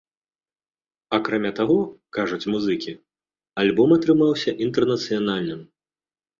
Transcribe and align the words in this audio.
Акрамя 1.17 1.51
таго, 1.59 1.75
кажуць 2.17 2.49
музыкі, 2.55 2.95
альбом 3.67 3.89
атрымаўся 3.99 4.59
інтэрнацыянальным. 4.69 5.65